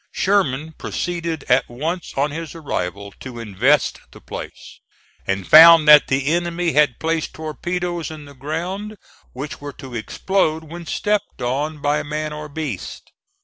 [0.11, 4.79] Sherman proceeded at once on his arrival to invest the place,
[5.27, 8.97] and found that the enemy had placed torpedoes in the ground,
[9.33, 13.11] which were to explode when stepped on by man or beast.